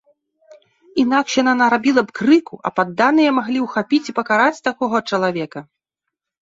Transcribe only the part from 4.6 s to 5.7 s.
такога чалавека.